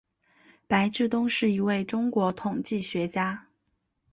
[0.65, 3.45] 白志东是一位中国统计学家。